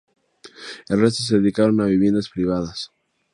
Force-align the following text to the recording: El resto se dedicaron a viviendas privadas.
El 0.89 0.99
resto 0.99 1.21
se 1.21 1.37
dedicaron 1.37 1.79
a 1.79 1.85
viviendas 1.85 2.27
privadas. 2.29 2.89